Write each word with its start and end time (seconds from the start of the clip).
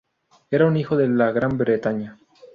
Era 0.49 0.65
un 0.65 0.77
hijo 0.77 0.97
de 0.97 1.07
la 1.07 1.31
Gran 1.31 1.59
Bretaña 1.59 2.17